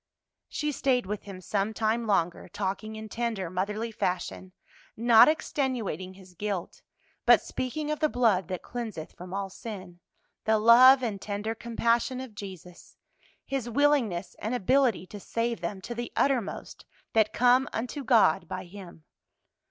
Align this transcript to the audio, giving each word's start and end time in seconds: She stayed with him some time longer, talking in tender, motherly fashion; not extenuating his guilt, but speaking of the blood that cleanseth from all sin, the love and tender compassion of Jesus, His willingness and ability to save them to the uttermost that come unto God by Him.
She 0.49 0.71
stayed 0.71 1.05
with 1.05 1.25
him 1.25 1.41
some 1.41 1.75
time 1.75 2.07
longer, 2.07 2.47
talking 2.47 2.95
in 2.95 3.07
tender, 3.07 3.51
motherly 3.51 3.91
fashion; 3.91 4.51
not 4.97 5.27
extenuating 5.27 6.15
his 6.15 6.33
guilt, 6.33 6.81
but 7.23 7.39
speaking 7.39 7.91
of 7.91 7.99
the 7.99 8.09
blood 8.09 8.47
that 8.47 8.63
cleanseth 8.63 9.11
from 9.11 9.31
all 9.31 9.51
sin, 9.51 9.99
the 10.43 10.57
love 10.57 11.03
and 11.03 11.21
tender 11.21 11.53
compassion 11.53 12.19
of 12.19 12.33
Jesus, 12.33 12.97
His 13.45 13.69
willingness 13.69 14.35
and 14.39 14.55
ability 14.55 15.05
to 15.05 15.19
save 15.19 15.61
them 15.61 15.81
to 15.81 15.93
the 15.93 16.11
uttermost 16.15 16.83
that 17.13 17.31
come 17.31 17.69
unto 17.71 18.03
God 18.03 18.47
by 18.47 18.65
Him. 18.65 19.03